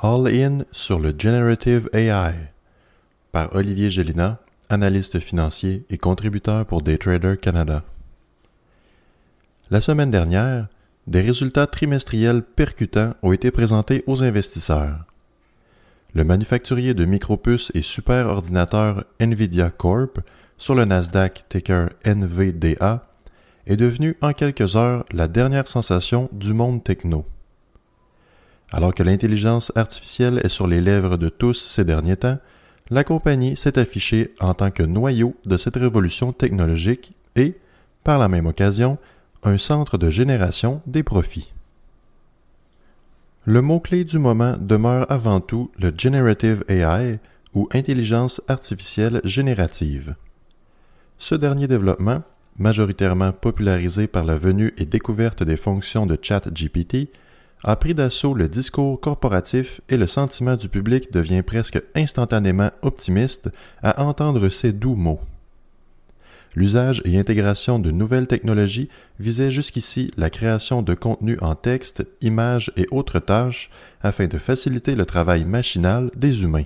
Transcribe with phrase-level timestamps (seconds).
[0.00, 2.52] All In sur le Generative AI
[3.32, 7.82] par Olivier Gélina, analyste financier et contributeur pour Daytrader Canada.
[9.70, 10.68] La semaine dernière,
[11.08, 15.04] des résultats trimestriels percutants ont été présentés aux investisseurs.
[16.14, 20.20] Le manufacturier de micropuces et superordinateurs Nvidia Corp
[20.58, 23.04] sur le Nasdaq ticker NVDA
[23.66, 27.26] est devenu en quelques heures la dernière sensation du monde techno.
[28.70, 32.38] Alors que l'intelligence artificielle est sur les lèvres de tous ces derniers temps,
[32.90, 37.56] la compagnie s'est affichée en tant que noyau de cette révolution technologique et,
[38.04, 38.98] par la même occasion,
[39.42, 41.52] un centre de génération des profits.
[43.44, 47.18] Le mot-clé du moment demeure avant tout le Generative AI
[47.54, 50.16] ou intelligence artificielle générative.
[51.18, 52.22] Ce dernier développement,
[52.58, 57.08] majoritairement popularisé par la venue et découverte des fonctions de ChatGPT,
[57.64, 63.50] a pris d'assaut le discours corporatif et le sentiment du public devient presque instantanément optimiste
[63.82, 65.20] à entendre ces doux mots.
[66.54, 68.88] L'usage et intégration de nouvelles technologies
[69.20, 73.70] visait jusqu'ici la création de contenus en texte, images et autres tâches
[74.02, 76.64] afin de faciliter le travail machinal des humains.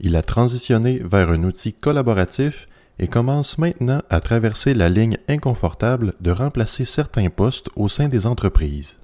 [0.00, 6.14] Il a transitionné vers un outil collaboratif et commence maintenant à traverser la ligne inconfortable
[6.20, 8.98] de remplacer certains postes au sein des entreprises.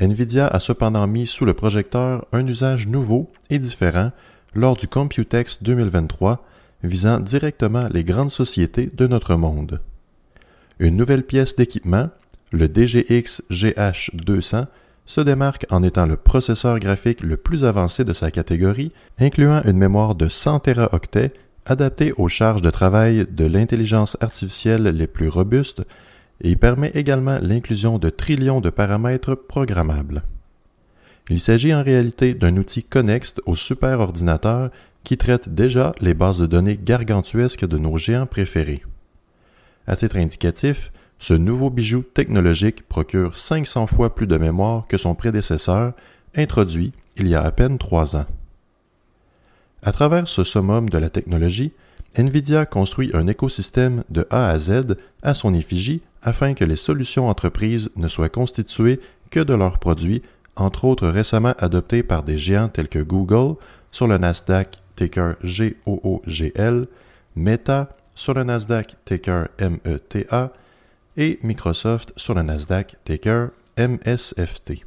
[0.00, 4.12] Nvidia a cependant mis sous le projecteur un usage nouveau et différent
[4.54, 6.44] lors du Computex 2023
[6.84, 9.80] visant directement les grandes sociétés de notre monde.
[10.78, 12.10] Une nouvelle pièce d'équipement,
[12.52, 14.66] le DGX GH200,
[15.06, 19.78] se démarque en étant le processeur graphique le plus avancé de sa catégorie, incluant une
[19.78, 21.32] mémoire de 100 Teraoctets
[21.70, 25.82] adaptée aux charges de travail de l'intelligence artificielle les plus robustes
[26.40, 30.22] et permet également l'inclusion de trillions de paramètres programmables.
[31.30, 34.70] Il s'agit en réalité d'un outil connexe au superordinateur
[35.04, 38.82] qui traite déjà les bases de données gargantuesques de nos géants préférés.
[39.86, 45.14] À titre indicatif, ce nouveau bijou technologique procure 500 fois plus de mémoire que son
[45.14, 45.92] prédécesseur,
[46.36, 48.26] introduit il y a à peine trois ans.
[49.82, 51.72] À travers ce summum de la technologie,
[52.16, 57.28] Nvidia construit un écosystème de A à Z à son effigie afin que les solutions
[57.28, 59.00] entreprises ne soient constituées
[59.30, 60.22] que de leurs produits,
[60.56, 63.54] entre autres récemment adoptés par des géants tels que Google
[63.92, 66.88] sur le Nasdaq ticker GOOGL,
[67.36, 70.52] Meta sur le Nasdaq ticker META
[71.16, 74.84] et Microsoft sur le Nasdaq ticker MSFT.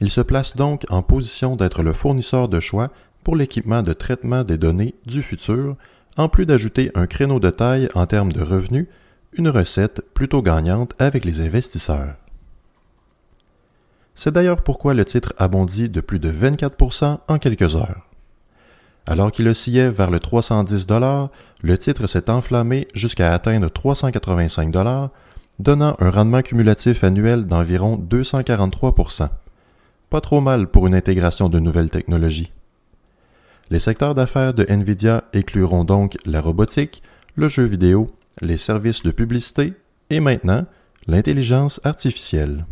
[0.00, 2.90] Il se place donc en position d'être le fournisseur de choix
[3.24, 5.76] pour l'équipement de traitement des données du futur,
[6.16, 8.86] en plus d'ajouter un créneau de taille en termes de revenus,
[9.34, 12.16] une recette plutôt gagnante avec les investisseurs.
[14.14, 18.06] C'est d'ailleurs pourquoi le titre a bondi de plus de 24% en quelques heures.
[19.06, 20.86] Alors qu'il oscillait vers le 310
[21.62, 24.72] le titre s'est enflammé jusqu'à atteindre 385
[25.58, 29.28] donnant un rendement cumulatif annuel d'environ 243%
[30.10, 32.52] Pas trop mal pour une intégration de nouvelles technologies.
[33.70, 37.02] Les secteurs d'affaires de Nvidia incluront donc la robotique,
[37.36, 39.74] le jeu vidéo, les services de publicité
[40.10, 40.66] et maintenant
[41.06, 42.66] l'intelligence artificielle.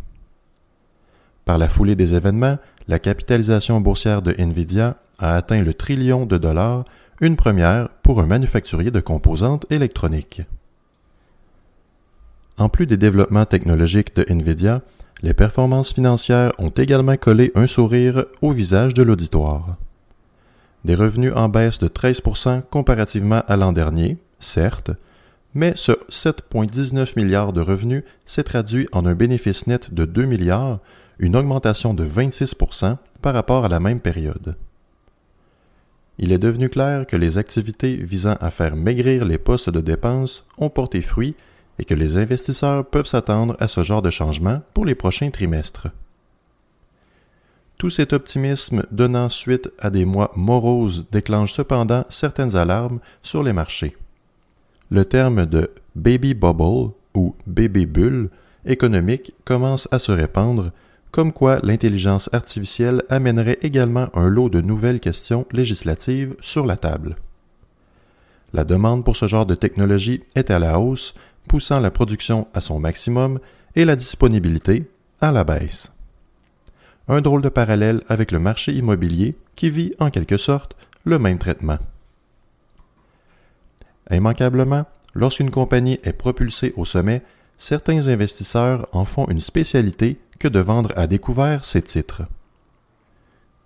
[1.45, 2.57] Par la foulée des événements,
[2.87, 6.85] la capitalisation boursière de Nvidia a atteint le trillion de dollars,
[7.19, 10.41] une première pour un manufacturier de composantes électroniques.
[12.57, 14.81] En plus des développements technologiques de Nvidia,
[15.23, 19.77] les performances financières ont également collé un sourire au visage de l'auditoire.
[20.83, 24.91] Des revenus en baisse de 13% comparativement à l'an dernier, certes,
[25.53, 30.79] mais ce 7,19 milliards de revenus s'est traduit en un bénéfice net de 2 milliards,
[31.19, 34.55] une augmentation de 26% par rapport à la même période.
[36.17, 40.45] Il est devenu clair que les activités visant à faire maigrir les postes de dépenses
[40.57, 41.35] ont porté fruit
[41.79, 45.87] et que les investisseurs peuvent s'attendre à ce genre de changement pour les prochains trimestres.
[47.81, 53.53] Tout cet optimisme donnant suite à des mois moroses déclenche cependant certaines alarmes sur les
[53.53, 53.97] marchés.
[54.91, 58.29] Le terme de baby bubble ou bébé bulle
[58.67, 60.69] économique commence à se répandre,
[61.09, 67.15] comme quoi l'intelligence artificielle amènerait également un lot de nouvelles questions législatives sur la table.
[68.53, 71.15] La demande pour ce genre de technologie est à la hausse,
[71.47, 73.39] poussant la production à son maximum
[73.75, 74.87] et la disponibilité
[75.19, 75.91] à la baisse.
[77.13, 81.39] Un drôle de parallèle avec le marché immobilier qui vit en quelque sorte le même
[81.39, 81.77] traitement.
[84.09, 87.21] Immanquablement, lorsqu'une compagnie est propulsée au sommet,
[87.57, 92.21] certains investisseurs en font une spécialité que de vendre à découvert ses titres.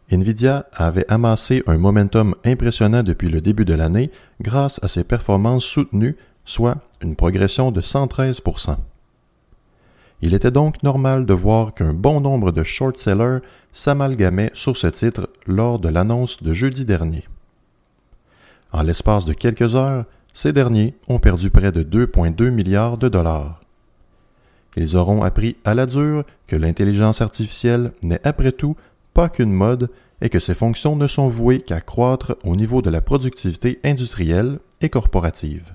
[0.10, 4.10] Nvidia avait amassé un momentum impressionnant depuis le début de l'année
[4.42, 8.42] grâce à ses performances soutenues, soit une progression de 113
[10.22, 13.40] Il était donc normal de voir qu'un bon nombre de short sellers
[13.74, 17.26] s'amalgamaient sur ce titre lors de l'annonce de jeudi dernier.
[18.72, 23.62] En l'espace de quelques heures, ces derniers ont perdu près de 2,2 milliards de dollars.
[24.76, 28.76] Ils auront appris à la dure que l'intelligence artificielle n'est après tout
[29.14, 29.90] pas qu'une mode
[30.22, 34.60] et que ses fonctions ne sont vouées qu'à croître au niveau de la productivité industrielle
[34.82, 35.74] et corporative.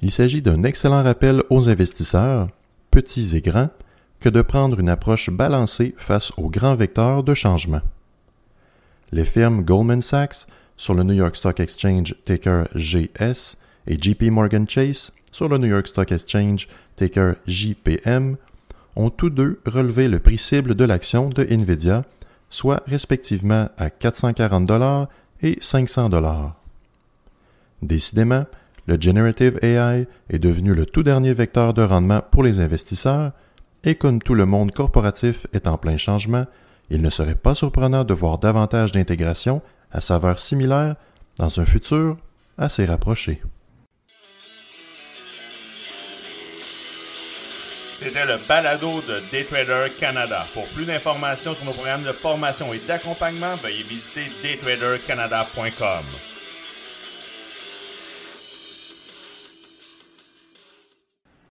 [0.00, 2.48] Il s'agit d'un excellent rappel aux investisseurs,
[2.90, 3.70] petits et grands,
[4.20, 7.80] que de prendre une approche balancée face aux grands vecteurs de changement.
[9.12, 10.46] Les firmes Goldman Sachs
[10.76, 13.56] sur le New York Stock Exchange ticker GS
[13.86, 18.36] et JP Morgan Chase sur le New York Stock Exchange ticker JPM
[18.96, 22.04] ont tous deux relevé le prix cible de l'action de Nvidia,
[22.50, 25.08] soit respectivement à 440
[25.42, 26.10] et 500
[27.82, 28.46] Décidément,
[28.88, 33.32] le Generative AI est devenu le tout dernier vecteur de rendement pour les investisseurs,
[33.84, 36.46] et comme tout le monde corporatif est en plein changement,
[36.88, 39.60] il ne serait pas surprenant de voir davantage d'intégration
[39.92, 40.96] à saveur similaire
[41.36, 42.16] dans un futur
[42.56, 43.42] assez rapproché.
[47.92, 50.46] C'était le balado de Daytrader Canada.
[50.54, 56.04] Pour plus d'informations sur nos programmes de formation et d'accompagnement, veuillez visiter daytradercanada.com.